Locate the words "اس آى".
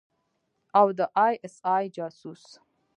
1.45-1.85